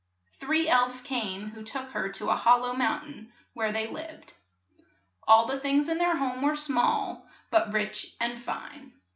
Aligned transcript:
Three 0.39 0.67
elves 0.67 0.99
came 0.99 1.51
who 1.51 1.61
took 1.61 1.89
her 1.91 2.09
to 2.13 2.31
a 2.31 2.35
hol 2.35 2.61
low 2.61 2.73
moun 2.73 3.01
tain 3.01 3.33
where 3.53 3.71
they 3.71 3.85
lived. 3.85 4.33
All 5.27 5.45
the 5.45 5.59
things 5.59 5.87
in 5.87 5.99
their 5.99 6.17
home 6.17 6.41
were 6.41 6.55
small, 6.55 7.29
but 7.51 7.71
rich 7.71 8.15
and 8.19 8.41
fine. 8.41 8.93